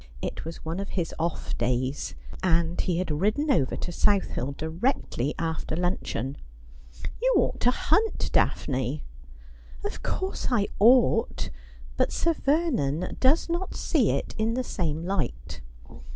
It 0.19 0.45
was 0.45 0.65
one 0.65 0.79
of 0.79 0.89
his 0.97 1.13
off 1.19 1.55
days, 1.59 2.15
and 2.41 2.81
he 2.81 2.97
had 2.97 3.11
ridden 3.11 3.51
over 3.51 3.75
to 3.75 3.91
South 3.91 4.29
Hill 4.29 4.53
directly 4.57 5.35
after 5.37 5.75
luncheon.' 5.75 6.37
You 7.21 7.31
ought 7.37 7.59
to 7.59 7.69
hunt. 7.69 8.31
Daphne.'' 8.33 9.03
Of 9.85 10.01
course 10.01 10.47
I 10.49 10.69
ought; 10.79 11.51
but 11.97 12.11
Sir 12.11 12.33
Vernon 12.33 13.15
does 13.19 13.47
not 13.47 13.75
see 13.75 14.09
it 14.09 14.33
in 14.39 14.55
the 14.55 14.63
same 14.63 15.03
light. 15.05 15.61